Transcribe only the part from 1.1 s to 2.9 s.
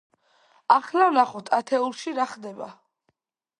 ვნახოთ ათეულებში რა ხდება.